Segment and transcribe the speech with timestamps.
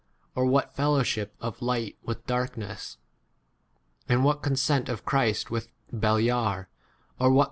[0.35, 2.97] orP what fellowship of light with darkness?
[4.07, 7.29] 15 and what consent of Christ with Beliar, See verse 1.
[7.29, 7.39] c T.